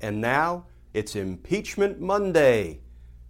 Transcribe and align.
and 0.00 0.20
now 0.20 0.66
it's 0.94 1.14
Impeachment 1.14 2.00
Monday, 2.00 2.80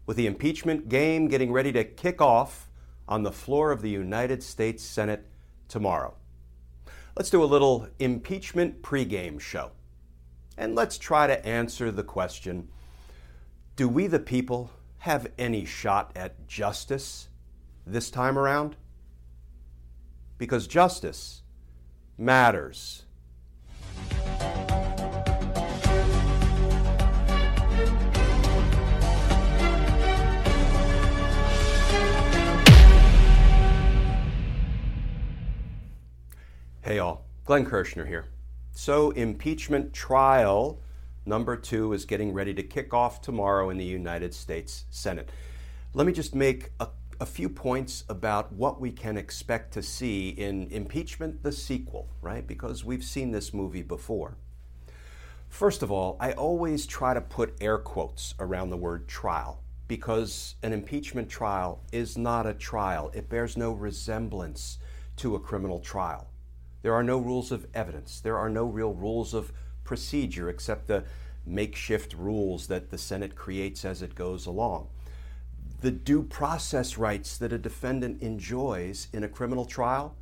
with 0.06 0.16
the 0.16 0.26
impeachment 0.26 0.88
game 0.88 1.28
getting 1.28 1.52
ready 1.52 1.72
to 1.72 1.84
kick 1.84 2.20
off 2.20 2.70
on 3.08 3.22
the 3.22 3.32
floor 3.32 3.70
of 3.70 3.82
the 3.82 3.90
United 3.90 4.42
States 4.42 4.82
Senate 4.82 5.26
tomorrow. 5.68 6.14
Let's 7.16 7.30
do 7.30 7.42
a 7.42 7.44
little 7.44 7.88
impeachment 7.98 8.82
pregame 8.82 9.40
show. 9.40 9.72
And 10.56 10.74
let's 10.74 10.96
try 10.96 11.26
to 11.26 11.44
answer 11.46 11.90
the 11.90 12.02
question 12.02 12.68
Do 13.76 13.88
we, 13.88 14.06
the 14.06 14.18
people, 14.18 14.70
have 14.98 15.26
any 15.38 15.64
shot 15.64 16.12
at 16.14 16.46
justice 16.46 17.28
this 17.86 18.10
time 18.10 18.38
around? 18.38 18.76
Because 20.38 20.66
justice 20.66 21.42
matters. 22.16 23.04
Hey, 36.90 36.98
all. 36.98 37.24
Glenn 37.44 37.64
Kirschner 37.64 38.04
here. 38.04 38.30
So, 38.72 39.12
impeachment 39.12 39.92
trial 39.92 40.82
number 41.24 41.56
two 41.56 41.92
is 41.92 42.04
getting 42.04 42.32
ready 42.32 42.52
to 42.52 42.64
kick 42.64 42.92
off 42.92 43.22
tomorrow 43.22 43.70
in 43.70 43.78
the 43.78 43.84
United 43.84 44.34
States 44.34 44.86
Senate. 44.90 45.28
Let 45.94 46.04
me 46.04 46.12
just 46.12 46.34
make 46.34 46.70
a, 46.80 46.88
a 47.20 47.26
few 47.26 47.48
points 47.48 48.02
about 48.08 48.52
what 48.52 48.80
we 48.80 48.90
can 48.90 49.16
expect 49.16 49.72
to 49.74 49.84
see 49.84 50.30
in 50.30 50.66
Impeachment 50.72 51.44
the 51.44 51.52
sequel, 51.52 52.08
right? 52.22 52.44
Because 52.44 52.84
we've 52.84 53.04
seen 53.04 53.30
this 53.30 53.54
movie 53.54 53.82
before. 53.82 54.36
First 55.48 55.84
of 55.84 55.92
all, 55.92 56.16
I 56.18 56.32
always 56.32 56.86
try 56.86 57.14
to 57.14 57.20
put 57.20 57.54
air 57.60 57.78
quotes 57.78 58.34
around 58.40 58.70
the 58.70 58.76
word 58.76 59.06
trial 59.06 59.62
because 59.86 60.56
an 60.64 60.72
impeachment 60.72 61.28
trial 61.28 61.84
is 61.92 62.18
not 62.18 62.48
a 62.48 62.54
trial. 62.54 63.12
It 63.14 63.28
bears 63.28 63.56
no 63.56 63.70
resemblance 63.70 64.78
to 65.18 65.36
a 65.36 65.38
criminal 65.38 65.78
trial. 65.78 66.29
There 66.82 66.94
are 66.94 67.02
no 67.02 67.18
rules 67.18 67.52
of 67.52 67.66
evidence. 67.74 68.20
There 68.20 68.38
are 68.38 68.48
no 68.48 68.64
real 68.64 68.92
rules 68.92 69.34
of 69.34 69.52
procedure 69.84 70.48
except 70.48 70.86
the 70.86 71.04
makeshift 71.44 72.14
rules 72.14 72.66
that 72.68 72.90
the 72.90 72.98
Senate 72.98 73.34
creates 73.34 73.84
as 73.84 74.02
it 74.02 74.14
goes 74.14 74.46
along. 74.46 74.88
The 75.80 75.90
due 75.90 76.22
process 76.22 76.98
rights 76.98 77.38
that 77.38 77.52
a 77.52 77.58
defendant 77.58 78.22
enjoys 78.22 79.08
in 79.12 79.24
a 79.24 79.28
criminal 79.28 79.64
trial, 79.64 80.14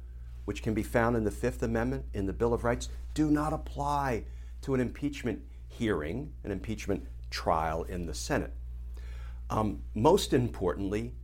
which 0.44 0.62
can 0.62 0.74
be 0.74 0.82
found 0.82 1.16
in 1.16 1.24
the 1.24 1.30
Fifth 1.30 1.62
Amendment 1.62 2.04
in 2.14 2.26
the 2.26 2.32
Bill 2.32 2.54
of 2.54 2.64
Rights, 2.64 2.88
do 3.14 3.30
not 3.30 3.52
apply 3.52 4.24
to 4.62 4.74
an 4.74 4.80
impeachment 4.80 5.42
hearing, 5.68 6.32
an 6.44 6.50
impeachment 6.50 7.06
trial 7.30 7.82
in 7.84 8.06
the 8.06 8.14
Senate. 8.14 8.52
Um, 9.50 9.82
most 9.94 10.32
importantly, 10.32 11.14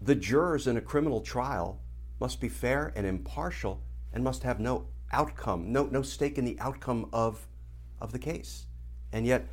the 0.00 0.14
jurors 0.14 0.66
in 0.66 0.76
a 0.76 0.80
criminal 0.80 1.20
trial 1.20 1.80
must 2.20 2.40
be 2.40 2.48
fair 2.48 2.92
and 2.94 3.06
impartial 3.06 3.82
and 4.14 4.24
must 4.24 4.44
have 4.44 4.60
no 4.60 4.86
outcome, 5.12 5.70
no, 5.72 5.84
no 5.86 6.00
stake 6.00 6.38
in 6.38 6.44
the 6.44 6.58
outcome 6.60 7.08
of, 7.12 7.46
of 8.00 8.12
the 8.12 8.18
case. 8.18 8.66
And 9.12 9.26
yet, 9.26 9.46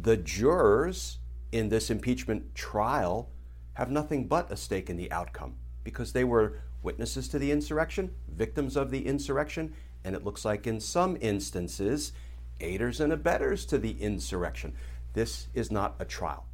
the 0.00 0.16
jurors 0.16 1.18
in 1.50 1.70
this 1.70 1.90
impeachment 1.90 2.54
trial 2.54 3.30
have 3.74 3.90
nothing 3.90 4.28
but 4.28 4.52
a 4.52 4.56
stake 4.56 4.88
in 4.88 4.96
the 4.96 5.10
outcome 5.10 5.56
because 5.82 6.12
they 6.12 6.24
were 6.24 6.60
witnesses 6.82 7.26
to 7.28 7.38
the 7.38 7.50
insurrection, 7.50 8.12
victims 8.28 8.76
of 8.76 8.90
the 8.90 9.06
insurrection, 9.06 9.74
and 10.04 10.14
it 10.14 10.24
looks 10.24 10.44
like 10.44 10.66
in 10.66 10.78
some 10.78 11.16
instances, 11.20 12.12
aiders 12.60 13.00
and 13.00 13.12
abettors 13.12 13.64
to 13.66 13.78
the 13.78 14.00
insurrection. 14.00 14.74
This 15.14 15.48
is 15.54 15.70
not 15.70 15.96
a 15.98 16.04
trial. 16.04 16.46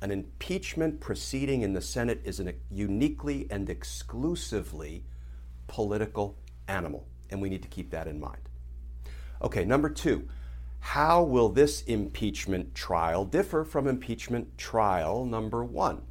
An 0.00 0.10
impeachment 0.10 1.00
proceeding 1.00 1.62
in 1.62 1.74
the 1.74 1.80
Senate 1.80 2.20
is 2.24 2.40
a 2.40 2.54
uniquely 2.70 3.46
and 3.50 3.68
exclusively 3.68 5.04
political 5.68 6.36
animal, 6.68 7.06
and 7.30 7.40
we 7.40 7.48
need 7.48 7.62
to 7.62 7.68
keep 7.68 7.90
that 7.90 8.06
in 8.06 8.20
mind. 8.20 8.48
Okay, 9.42 9.64
number 9.64 9.90
two, 9.90 10.28
how 10.80 11.22
will 11.22 11.48
this 11.48 11.82
impeachment 11.82 12.74
trial 12.74 13.24
differ 13.24 13.64
from 13.64 13.86
impeachment 13.86 14.58
trial 14.58 15.24
number 15.24 15.64
one? 15.64 16.02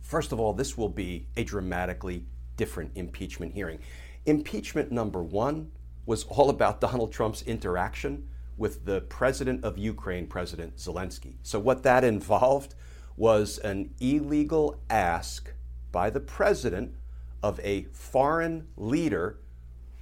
First 0.00 0.32
of 0.32 0.40
all, 0.40 0.52
this 0.52 0.78
will 0.78 0.88
be 0.88 1.26
a 1.36 1.44
dramatically 1.44 2.24
different 2.56 2.92
impeachment 2.94 3.52
hearing. 3.52 3.78
Impeachment 4.24 4.90
number 4.90 5.22
one 5.22 5.70
was 6.06 6.24
all 6.24 6.48
about 6.48 6.80
Donald 6.80 7.12
Trump's 7.12 7.42
interaction 7.42 8.28
with 8.56 8.84
the 8.86 9.02
president 9.02 9.64
of 9.64 9.76
Ukraine, 9.76 10.26
President 10.26 10.76
Zelensky. 10.76 11.34
So, 11.42 11.58
what 11.58 11.82
that 11.82 12.04
involved 12.04 12.74
was 13.16 13.58
an 13.58 13.94
illegal 14.00 14.80
ask 14.88 15.52
by 15.92 16.10
the 16.10 16.20
president 16.20 16.94
of 17.42 17.60
a 17.60 17.84
foreign 17.92 18.68
leader 18.76 19.38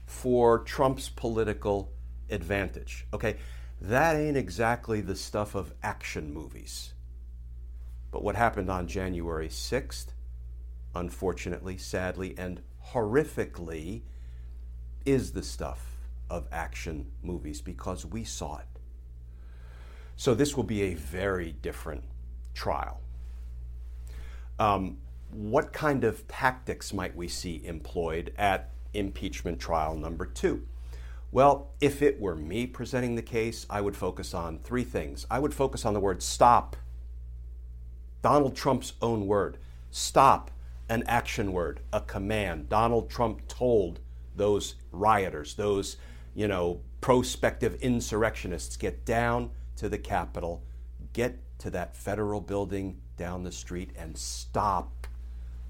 for 0.06 0.60
Trump's 0.60 1.08
political 1.08 1.92
advantage. 2.30 3.06
Okay, 3.12 3.36
that 3.80 4.16
ain't 4.16 4.36
exactly 4.36 5.00
the 5.00 5.16
stuff 5.16 5.54
of 5.54 5.74
action 5.82 6.32
movies. 6.32 6.94
But 8.10 8.22
what 8.22 8.36
happened 8.36 8.70
on 8.70 8.86
January 8.86 9.48
6th, 9.48 10.06
unfortunately, 10.94 11.76
sadly, 11.76 12.34
and 12.38 12.62
horrifically, 12.92 14.02
is 15.04 15.32
the 15.32 15.42
stuff 15.42 15.84
of 16.30 16.46
action 16.52 17.10
movies 17.22 17.60
because 17.60 18.06
we 18.06 18.24
saw 18.24 18.58
it. 18.58 18.66
So 20.16 20.34
this 20.34 20.56
will 20.56 20.64
be 20.64 20.82
a 20.82 20.94
very 20.94 21.52
different 21.52 22.04
trial. 22.54 23.00
Um, 24.58 24.98
what 25.32 25.72
kind 25.72 26.04
of 26.04 26.28
tactics 26.28 26.92
might 26.92 27.16
we 27.16 27.26
see 27.26 27.60
employed 27.64 28.32
at 28.38 28.70
impeachment 28.94 29.60
trial 29.60 29.96
number 29.96 30.26
two? 30.26 30.66
Well, 31.32 31.72
if 31.80 32.00
it 32.00 32.20
were 32.20 32.36
me 32.36 32.66
presenting 32.66 33.16
the 33.16 33.22
case, 33.22 33.66
I 33.68 33.80
would 33.80 33.96
focus 33.96 34.34
on 34.34 34.58
three 34.60 34.84
things. 34.84 35.26
I 35.28 35.40
would 35.40 35.52
focus 35.52 35.84
on 35.84 35.92
the 35.92 36.00
word 36.00 36.22
stop, 36.22 36.76
Donald 38.22 38.54
Trump's 38.54 38.92
own 39.02 39.26
word. 39.26 39.58
Stop, 39.90 40.50
an 40.88 41.02
action 41.06 41.52
word, 41.52 41.80
a 41.92 42.00
command. 42.00 42.68
Donald 42.68 43.10
Trump 43.10 43.46
told 43.48 44.00
those 44.36 44.76
rioters, 44.92 45.54
those, 45.54 45.96
you 46.34 46.48
know, 46.48 46.80
prospective 47.00 47.74
insurrectionists, 47.82 48.76
get 48.76 49.04
down 49.04 49.50
to 49.76 49.88
the 49.88 49.98
Capitol, 49.98 50.62
get 51.12 51.38
to 51.58 51.70
that 51.70 51.96
federal 51.96 52.40
building 52.40 53.00
down 53.16 53.42
the 53.42 53.52
street, 53.52 53.90
and 53.96 54.16
stop 54.16 55.06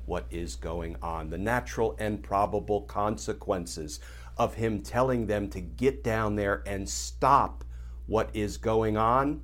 what 0.06 0.26
is 0.31 0.56
going 0.56 0.97
on, 1.03 1.31
the 1.31 1.38
natural 1.38 1.97
and 1.98 2.22
probable 2.22 2.82
consequences 2.82 4.00
of 4.37 4.54
him 4.54 4.82
telling 4.82 5.26
them 5.26 5.48
to 5.48 5.60
get 5.60 6.03
down 6.03 6.37
there 6.37 6.62
and 6.66 6.88
stop 6.88 7.65
what 8.06 8.28
is 8.34 8.56
going 8.56 8.97
on 8.97 9.42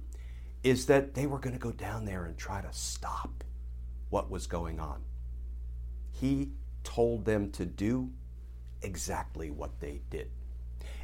is 0.62 0.86
that 0.86 1.14
they 1.14 1.26
were 1.26 1.38
going 1.38 1.54
to 1.54 1.58
go 1.58 1.72
down 1.72 2.04
there 2.04 2.24
and 2.24 2.36
try 2.36 2.60
to 2.60 2.72
stop 2.72 3.44
what 4.10 4.30
was 4.30 4.46
going 4.46 4.78
on. 4.78 5.02
He 6.10 6.50
told 6.84 7.24
them 7.24 7.50
to 7.52 7.64
do 7.64 8.10
exactly 8.82 9.50
what 9.50 9.78
they 9.80 10.00
did. 10.10 10.30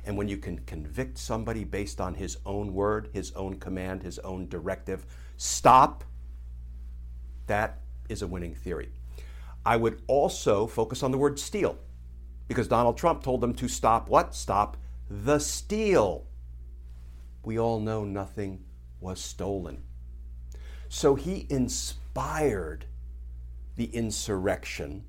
And 0.04 0.16
when 0.16 0.28
you 0.28 0.36
can 0.36 0.58
convict 0.60 1.18
somebody 1.18 1.64
based 1.64 2.00
on 2.00 2.14
his 2.14 2.38
own 2.46 2.74
word, 2.74 3.10
his 3.12 3.32
own 3.32 3.58
command, 3.58 4.02
his 4.02 4.18
own 4.20 4.48
directive, 4.48 5.06
stop, 5.36 6.04
that 7.46 7.80
is 8.08 8.22
a 8.22 8.26
winning 8.26 8.54
theory. 8.54 8.90
I 9.66 9.76
would 9.76 10.00
also 10.06 10.68
focus 10.68 11.02
on 11.02 11.10
the 11.10 11.18
word 11.18 11.40
steal 11.40 11.76
because 12.46 12.68
Donald 12.68 12.96
Trump 12.96 13.24
told 13.24 13.40
them 13.40 13.52
to 13.54 13.66
stop 13.66 14.08
what? 14.08 14.32
Stop 14.32 14.76
the 15.10 15.40
steal. 15.40 16.28
We 17.42 17.58
all 17.58 17.80
know 17.80 18.04
nothing 18.04 18.62
was 19.00 19.20
stolen. 19.20 19.82
So 20.88 21.16
he 21.16 21.48
inspired 21.50 22.86
the 23.74 23.86
insurrection 23.86 25.04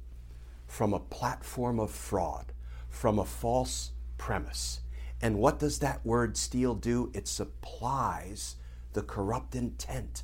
from 0.66 0.92
a 0.92 1.00
platform 1.00 1.80
of 1.80 1.92
fraud, 1.92 2.52
from 2.90 3.20
a 3.20 3.26
false 3.26 3.92
premise. 4.18 4.82
And 5.22 5.38
what 5.38 5.60
does 5.60 5.78
that 5.80 6.04
word 6.04 6.36
steal 6.36 6.74
do? 6.74 7.12
It 7.14 7.28
supplies 7.28 8.56
the 8.94 9.04
corrupt 9.04 9.54
intent 9.54 10.24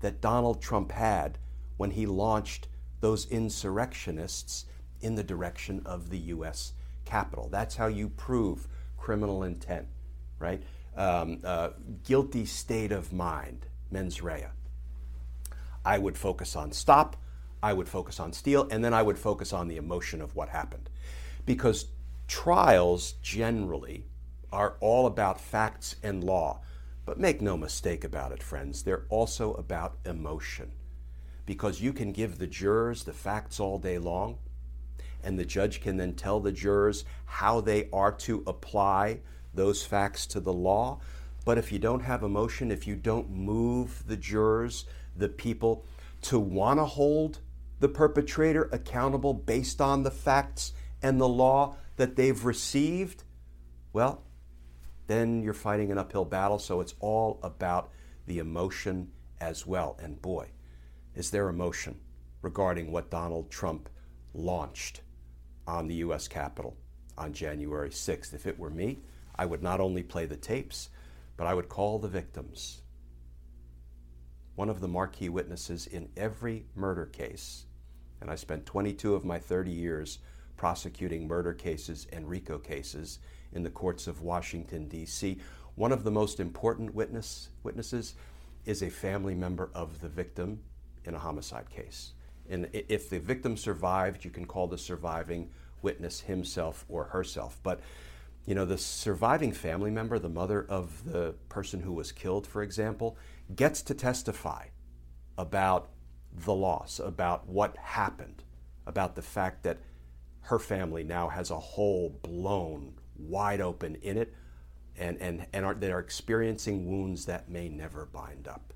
that 0.00 0.20
Donald 0.20 0.62
Trump 0.62 0.92
had 0.92 1.38
when 1.76 1.90
he 1.90 2.06
launched 2.06 2.68
those 3.02 3.26
insurrectionists 3.30 4.64
in 5.00 5.16
the 5.16 5.24
direction 5.24 5.82
of 5.84 6.08
the 6.08 6.18
U.S. 6.18 6.72
Capitol. 7.04 7.48
That's 7.50 7.74
how 7.74 7.88
you 7.88 8.08
prove 8.08 8.68
criminal 8.96 9.42
intent, 9.42 9.88
right? 10.38 10.62
Um, 10.96 11.40
uh, 11.44 11.70
guilty 12.04 12.46
state 12.46 12.92
of 12.92 13.12
mind, 13.12 13.66
mens 13.90 14.22
rea. 14.22 14.46
I 15.84 15.98
would 15.98 16.16
focus 16.16 16.54
on 16.54 16.70
stop, 16.70 17.16
I 17.60 17.72
would 17.72 17.88
focus 17.88 18.20
on 18.20 18.32
steal, 18.32 18.68
and 18.70 18.84
then 18.84 18.94
I 18.94 19.02
would 19.02 19.18
focus 19.18 19.52
on 19.52 19.66
the 19.66 19.78
emotion 19.78 20.22
of 20.22 20.36
what 20.36 20.48
happened. 20.48 20.88
Because 21.44 21.86
trials 22.28 23.14
generally 23.20 24.06
are 24.52 24.76
all 24.80 25.06
about 25.06 25.40
facts 25.40 25.96
and 26.04 26.22
law. 26.22 26.60
But 27.04 27.18
make 27.18 27.42
no 27.42 27.56
mistake 27.56 28.04
about 28.04 28.30
it, 28.30 28.44
friends, 28.44 28.84
they're 28.84 29.06
also 29.08 29.54
about 29.54 29.98
emotion. 30.04 30.70
Because 31.44 31.80
you 31.80 31.92
can 31.92 32.12
give 32.12 32.38
the 32.38 32.46
jurors 32.46 33.04
the 33.04 33.12
facts 33.12 33.58
all 33.58 33.78
day 33.78 33.98
long, 33.98 34.38
and 35.24 35.38
the 35.38 35.44
judge 35.44 35.80
can 35.80 35.96
then 35.96 36.14
tell 36.14 36.40
the 36.40 36.52
jurors 36.52 37.04
how 37.24 37.60
they 37.60 37.88
are 37.92 38.12
to 38.12 38.42
apply 38.46 39.20
those 39.54 39.84
facts 39.84 40.26
to 40.26 40.40
the 40.40 40.52
law. 40.52 41.00
But 41.44 41.58
if 41.58 41.72
you 41.72 41.78
don't 41.78 42.02
have 42.02 42.22
emotion, 42.22 42.70
if 42.70 42.86
you 42.86 42.96
don't 42.96 43.30
move 43.30 44.04
the 44.06 44.16
jurors, 44.16 44.86
the 45.16 45.28
people, 45.28 45.84
to 46.22 46.38
want 46.38 46.78
to 46.78 46.84
hold 46.84 47.40
the 47.80 47.88
perpetrator 47.88 48.68
accountable 48.72 49.34
based 49.34 49.80
on 49.80 50.04
the 50.04 50.10
facts 50.10 50.72
and 51.02 51.20
the 51.20 51.28
law 51.28 51.76
that 51.96 52.14
they've 52.14 52.44
received, 52.44 53.24
well, 53.92 54.22
then 55.08 55.42
you're 55.42 55.52
fighting 55.52 55.90
an 55.90 55.98
uphill 55.98 56.24
battle. 56.24 56.60
So 56.60 56.80
it's 56.80 56.94
all 57.00 57.40
about 57.42 57.90
the 58.26 58.38
emotion 58.38 59.10
as 59.40 59.66
well. 59.66 59.98
And 60.00 60.22
boy, 60.22 60.46
is 61.14 61.30
there 61.30 61.48
emotion 61.48 61.98
regarding 62.40 62.90
what 62.90 63.10
Donald 63.10 63.50
Trump 63.50 63.88
launched 64.34 65.02
on 65.66 65.86
the 65.86 65.96
U.S. 65.96 66.26
Capitol 66.26 66.76
on 67.16 67.32
January 67.32 67.90
6th. 67.90 68.34
If 68.34 68.46
it 68.46 68.58
were 68.58 68.70
me, 68.70 68.98
I 69.36 69.46
would 69.46 69.62
not 69.62 69.80
only 69.80 70.02
play 70.02 70.26
the 70.26 70.36
tapes, 70.36 70.88
but 71.36 71.46
I 71.46 71.54
would 71.54 71.68
call 71.68 71.98
the 71.98 72.08
victims. 72.08 72.82
One 74.54 74.68
of 74.68 74.80
the 74.80 74.88
marquee 74.88 75.28
witnesses 75.28 75.86
in 75.86 76.08
every 76.16 76.66
murder 76.74 77.06
case, 77.06 77.66
and 78.20 78.30
I 78.30 78.34
spent 78.34 78.66
22 78.66 79.14
of 79.14 79.24
my 79.24 79.38
30 79.38 79.70
years 79.70 80.18
prosecuting 80.56 81.26
murder 81.26 81.54
cases 81.54 82.06
and 82.12 82.28
RICO 82.28 82.58
cases 82.58 83.18
in 83.52 83.62
the 83.62 83.70
courts 83.70 84.06
of 84.06 84.22
Washington, 84.22 84.88
D.C. 84.88 85.38
One 85.74 85.92
of 85.92 86.04
the 86.04 86.10
most 86.10 86.38
important 86.38 86.94
witness, 86.94 87.48
witnesses 87.62 88.14
is 88.64 88.82
a 88.82 88.90
family 88.90 89.34
member 89.34 89.70
of 89.74 90.00
the 90.00 90.08
victim 90.08 90.60
in 91.04 91.14
a 91.14 91.18
homicide 91.18 91.70
case. 91.70 92.12
And 92.48 92.68
if 92.72 93.08
the 93.08 93.18
victim 93.18 93.56
survived, 93.56 94.24
you 94.24 94.30
can 94.30 94.46
call 94.46 94.66
the 94.66 94.78
surviving 94.78 95.50
witness 95.80 96.20
himself 96.20 96.84
or 96.88 97.04
herself. 97.04 97.58
But 97.62 97.80
you 98.46 98.54
know, 98.56 98.64
the 98.64 98.78
surviving 98.78 99.52
family 99.52 99.90
member, 99.90 100.18
the 100.18 100.28
mother 100.28 100.66
of 100.68 101.04
the 101.04 101.34
person 101.48 101.80
who 101.80 101.92
was 101.92 102.10
killed, 102.10 102.46
for 102.46 102.62
example, 102.62 103.16
gets 103.54 103.82
to 103.82 103.94
testify 103.94 104.66
about 105.38 105.90
the 106.32 106.54
loss, 106.54 106.98
about 106.98 107.46
what 107.46 107.76
happened, 107.76 108.42
about 108.86 109.14
the 109.14 109.22
fact 109.22 109.62
that 109.62 109.78
her 110.42 110.58
family 110.58 111.04
now 111.04 111.28
has 111.28 111.50
a 111.50 111.58
hole 111.58 112.18
blown 112.22 112.94
wide 113.16 113.60
open 113.60 113.94
in 114.02 114.18
it 114.18 114.34
and, 114.96 115.20
and, 115.20 115.46
and 115.52 115.64
are, 115.64 115.74
they 115.74 115.92
are 115.92 116.00
experiencing 116.00 116.86
wounds 116.86 117.26
that 117.26 117.48
may 117.48 117.68
never 117.68 118.06
bind 118.06 118.48
up. 118.48 118.72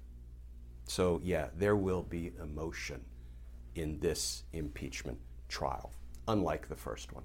So, 0.87 1.21
yeah, 1.23 1.49
there 1.57 1.77
will 1.77 2.03
be 2.03 2.33
emotion 2.43 3.05
in 3.75 3.99
this 3.99 4.45
impeachment 4.53 5.19
trial, 5.49 5.93
unlike 6.29 6.69
the 6.69 6.77
first 6.77 7.13
one. 7.13 7.25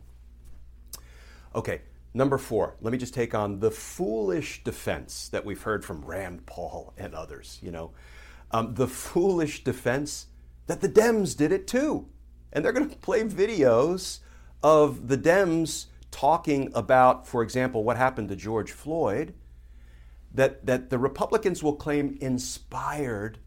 Okay, 1.56 1.82
number 2.14 2.38
four, 2.38 2.76
let 2.82 2.92
me 2.92 2.98
just 2.98 3.14
take 3.14 3.36
on 3.36 3.60
the 3.60 3.72
foolish 3.72 4.64
defense 4.64 5.30
that 5.30 5.46
we've 5.46 5.62
heard 5.62 5.86
from 5.86 6.04
Rand 6.04 6.46
Paul 6.46 6.94
and 6.98 7.14
others, 7.14 7.60
you 7.62 7.72
know. 7.72 7.92
Um, 8.52 8.74
the 8.74 8.88
foolish 8.88 9.64
defense 9.64 10.28
that 10.68 10.82
the 10.82 10.90
Dems 10.90 11.36
did 11.36 11.52
it 11.52 11.68
too. 11.68 12.08
And 12.54 12.64
they're 12.64 12.74
going 12.74 12.90
to 12.90 12.98
play 12.98 13.24
videos 13.24 14.20
of 14.64 15.08
the 15.08 15.18
Dems 15.18 15.88
talking 16.12 16.72
about, 16.74 17.28
for 17.28 17.42
example, 17.42 17.84
what 17.84 17.98
happened 17.98 18.30
to 18.30 18.36
George 18.36 18.72
Floyd, 18.72 19.34
that, 20.34 20.66
that 20.66 20.90
the 20.90 20.98
Republicans 20.98 21.62
will 21.62 21.76
claim 21.76 22.18
inspired 22.22 23.38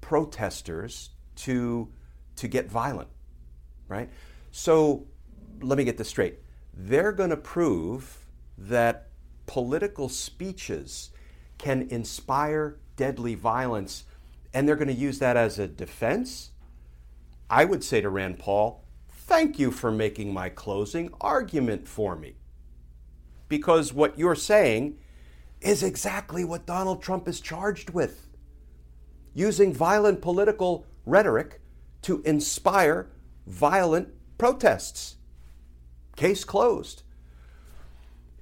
protesters 0.00 1.10
to 1.36 1.92
to 2.36 2.48
get 2.48 2.70
violent, 2.70 3.08
right? 3.88 4.08
So 4.50 5.06
let 5.60 5.76
me 5.76 5.84
get 5.84 5.98
this 5.98 6.08
straight. 6.08 6.38
They're 6.72 7.12
going 7.12 7.30
to 7.30 7.36
prove 7.36 8.26
that 8.56 9.08
political 9.46 10.08
speeches 10.08 11.10
can 11.58 11.88
inspire 11.90 12.78
deadly 12.96 13.34
violence, 13.34 14.04
and 14.54 14.66
they're 14.66 14.76
going 14.76 14.88
to 14.88 14.94
use 14.94 15.18
that 15.18 15.36
as 15.36 15.58
a 15.58 15.68
defense. 15.68 16.52
I 17.50 17.64
would 17.64 17.84
say 17.84 18.00
to 18.00 18.08
Rand 18.08 18.38
Paul, 18.38 18.84
thank 19.08 19.58
you 19.58 19.70
for 19.70 19.90
making 19.90 20.32
my 20.32 20.48
closing 20.48 21.12
argument 21.20 21.86
for 21.86 22.16
me. 22.16 22.36
Because 23.48 23.92
what 23.92 24.18
you're 24.18 24.34
saying 24.34 24.98
is 25.60 25.82
exactly 25.82 26.44
what 26.44 26.64
Donald 26.64 27.02
Trump 27.02 27.28
is 27.28 27.40
charged 27.40 27.90
with 27.90 28.29
using 29.40 29.72
violent 29.72 30.20
political 30.20 30.84
rhetoric 31.06 31.60
to 32.02 32.20
inspire 32.26 33.08
violent 33.46 34.08
protests. 34.36 35.16
Case 36.14 36.44
closed. 36.44 37.02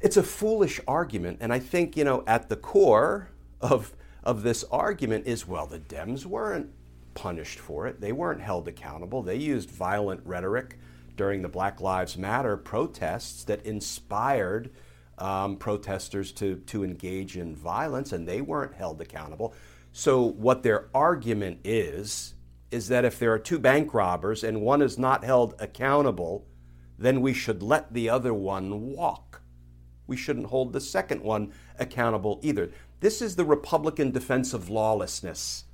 It's 0.01 0.17
a 0.17 0.25
foolish 0.25 0.81
argument, 0.89 1.39
and 1.41 1.53
I 1.53 1.61
think, 1.61 1.97
you 1.97 2.03
know, 2.03 2.25
at 2.27 2.49
the 2.49 2.57
core 2.57 3.31
of, 3.61 3.95
of 4.25 4.43
this 4.43 4.65
argument 4.73 5.27
is 5.27 5.47
well, 5.47 5.67
the 5.67 5.79
Dems 5.79 6.27
weren't 6.27 6.71
punished 7.15 7.61
for 7.61 7.87
it, 7.87 8.01
they 8.01 8.13
weren't 8.13 8.41
held 8.41 8.67
accountable. 8.67 9.23
They 9.23 9.37
used 9.37 9.71
violent 9.71 10.21
rhetoric 10.25 10.79
during 11.17 11.43
the 11.43 11.49
Black 11.49 11.81
Lives 11.81 12.19
Matter 12.19 12.57
protests 12.57 13.45
that 13.45 13.65
inspired 13.65 14.71
um, 15.19 15.57
protesters 15.57 16.33
to, 16.33 16.57
to 16.67 16.83
engage 16.83 17.37
in 17.37 17.55
violence, 17.55 18.13
and 18.13 18.27
they 18.27 18.41
weren't 18.41 18.75
held 18.75 19.01
accountable. 19.01 19.55
So, 19.93 20.23
what 20.23 20.63
their 20.63 20.89
argument 20.95 21.61
is, 21.65 22.35
is 22.71 22.89
that 22.89 23.05
if 23.05 23.19
there 23.19 23.33
are 23.33 23.39
two 23.39 23.59
bank 23.59 23.95
robbers 23.95 24.45
and 24.45 24.61
one 24.61 24.83
is 24.83 24.99
not 24.99 25.25
held 25.25 25.55
accountable, 25.59 26.47
then 26.99 27.21
we 27.21 27.33
should 27.33 27.63
let 27.63 27.93
the 27.95 28.11
other 28.11 28.35
one 28.35 28.93
walk. 28.95 29.43
We 30.07 30.17
shouldn't 30.17 30.47
hold 30.47 30.73
the 30.73 30.81
second 30.81 31.23
one 31.23 31.53
accountable 31.79 32.41
either. 32.43 32.71
This 33.01 33.23
is 33.23 33.37
the 33.37 33.45
Republican 33.45 34.11
defense 34.11 34.53
of 34.53 34.69
lawlessness. 34.69 35.65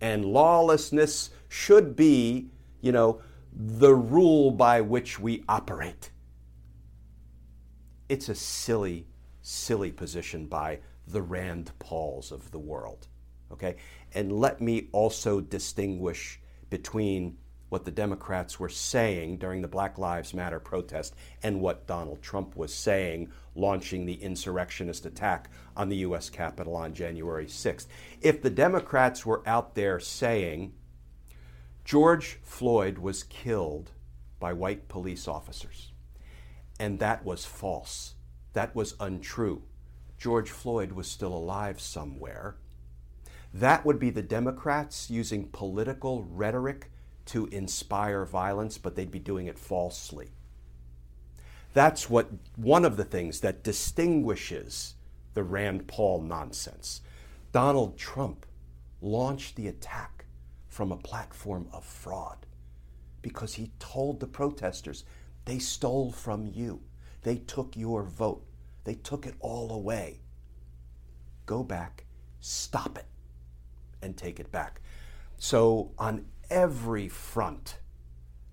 And 0.00 0.24
lawlessness 0.24 1.30
should 1.48 1.96
be, 1.96 2.48
you 2.80 2.92
know, 2.92 3.20
the 3.52 3.94
rule 3.94 4.50
by 4.50 4.80
which 4.80 5.18
we 5.18 5.44
operate. 5.48 6.10
It's 8.08 8.28
a 8.28 8.34
silly, 8.34 9.06
silly 9.42 9.92
position 9.92 10.46
by 10.46 10.80
the 11.10 11.22
Rand 11.22 11.72
Pauls 11.78 12.32
of 12.32 12.50
the 12.50 12.58
world. 12.58 13.08
Okay? 13.52 13.76
And 14.14 14.32
let 14.32 14.60
me 14.60 14.88
also 14.92 15.40
distinguish 15.40 16.40
between 16.68 17.36
what 17.70 17.84
the 17.84 17.90
Democrats 17.90 18.58
were 18.58 18.68
saying 18.68 19.38
during 19.38 19.62
the 19.62 19.68
Black 19.68 19.96
Lives 19.96 20.34
Matter 20.34 20.58
protest 20.60 21.14
and 21.42 21.60
what 21.60 21.86
Donald 21.86 22.20
Trump 22.20 22.56
was 22.56 22.74
saying 22.74 23.30
launching 23.54 24.04
the 24.04 24.20
insurrectionist 24.22 25.06
attack 25.06 25.48
on 25.76 25.88
the 25.88 25.98
U.S. 25.98 26.28
Capitol 26.30 26.74
on 26.74 26.92
January 26.92 27.46
6th. 27.46 27.86
If 28.20 28.42
the 28.42 28.50
Democrats 28.50 29.24
were 29.24 29.42
out 29.46 29.76
there 29.76 30.00
saying 30.00 30.72
George 31.84 32.38
Floyd 32.42 32.98
was 32.98 33.22
killed 33.22 33.92
by 34.40 34.52
white 34.52 34.88
police 34.88 35.28
officers, 35.28 35.92
and 36.78 36.98
that 36.98 37.24
was 37.24 37.44
false, 37.44 38.14
that 38.52 38.74
was 38.74 38.96
untrue, 38.98 39.62
George 40.20 40.50
Floyd 40.50 40.92
was 40.92 41.08
still 41.08 41.34
alive 41.34 41.80
somewhere 41.80 42.54
that 43.52 43.84
would 43.84 43.98
be 43.98 44.10
the 44.10 44.22
Democrats 44.22 45.10
using 45.10 45.48
political 45.48 46.22
rhetoric 46.22 46.90
to 47.26 47.46
inspire 47.46 48.24
violence, 48.24 48.78
but 48.78 48.94
they'd 48.94 49.10
be 49.10 49.18
doing 49.18 49.46
it 49.46 49.58
falsely. 49.58 50.30
That's 51.74 52.08
what 52.08 52.28
one 52.56 52.84
of 52.84 52.96
the 52.96 53.04
things 53.04 53.40
that 53.40 53.62
distinguishes 53.62 54.94
the 55.34 55.42
Rand 55.42 55.86
Paul 55.86 56.22
nonsense. 56.22 57.00
Donald 57.52 57.98
Trump 57.98 58.46
launched 59.00 59.56
the 59.56 59.68
attack 59.68 60.24
from 60.68 60.92
a 60.92 60.96
platform 60.96 61.68
of 61.72 61.84
fraud 61.84 62.46
because 63.22 63.54
he 63.54 63.72
told 63.78 64.20
the 64.20 64.26
protesters 64.26 65.04
they 65.44 65.58
stole 65.58 66.12
from 66.12 66.46
you. 66.46 66.80
They 67.22 67.36
took 67.36 67.76
your 67.76 68.02
vote. 68.04 68.44
They 68.84 68.94
took 68.94 69.26
it 69.26 69.34
all 69.40 69.72
away. 69.72 70.20
Go 71.46 71.62
back 71.62 72.04
stop 72.40 72.98
it 72.98 73.06
and 74.02 74.16
take 74.16 74.40
it 74.40 74.50
back. 74.50 74.80
So, 75.36 75.92
on 75.98 76.26
every 76.50 77.08
front, 77.08 77.78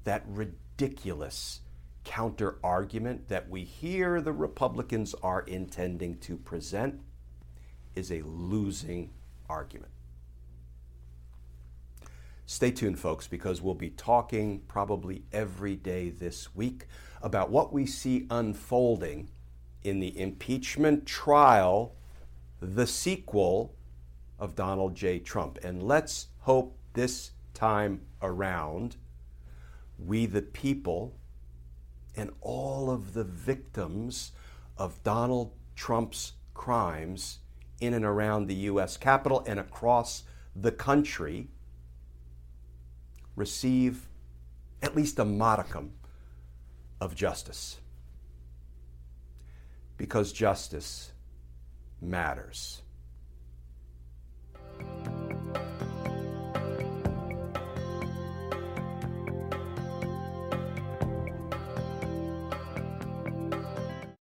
that 0.03 0.23
ridiculous 0.27 1.61
counter 2.03 2.59
argument 2.63 3.27
that 3.27 3.49
we 3.49 3.63
hear 3.63 4.21
the 4.21 4.31
Republicans 4.31 5.13
are 5.21 5.41
intending 5.41 6.17
to 6.19 6.37
present 6.37 7.01
is 7.95 8.11
a 8.11 8.21
losing 8.21 9.09
argument. 9.49 9.91
Stay 12.45 12.71
tuned, 12.71 12.97
folks, 12.97 13.27
because 13.27 13.61
we'll 13.61 13.73
be 13.73 13.89
talking 13.89 14.61
probably 14.69 15.23
every 15.33 15.75
day 15.75 16.09
this 16.09 16.55
week 16.55 16.85
about 17.21 17.49
what 17.49 17.73
we 17.73 17.85
see 17.85 18.25
unfolding 18.29 19.27
in 19.83 19.99
the 19.99 20.19
impeachment 20.19 21.05
trial, 21.05 21.95
the 22.59 22.87
sequel 22.87 23.73
of 24.39 24.55
Donald 24.55 24.95
J. 24.95 25.19
Trump. 25.19 25.59
And 25.63 25.83
let's 25.83 26.27
hope 26.39 26.77
this 26.93 27.31
time 27.53 28.01
around, 28.21 28.97
we 29.97 30.25
the 30.25 30.41
people 30.41 31.15
and 32.15 32.31
all 32.41 32.89
of 32.89 33.13
the 33.13 33.23
victims 33.23 34.31
of 34.77 35.01
Donald 35.03 35.51
Trump's 35.75 36.33
crimes 36.53 37.39
in 37.79 37.93
and 37.93 38.05
around 38.05 38.47
the 38.47 38.55
U.S. 38.55 38.97
Capitol 38.97 39.43
and 39.47 39.59
across 39.59 40.23
the 40.55 40.71
country 40.71 41.49
receive 43.35 44.07
at 44.81 44.95
least 44.95 45.19
a 45.19 45.25
modicum 45.25 45.93
of 46.99 47.15
justice. 47.15 47.77
Because 49.97 50.31
justice 50.31 51.11
matters. 52.01 52.81